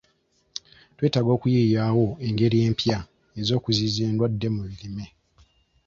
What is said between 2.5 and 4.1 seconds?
empya ez'okuziyiza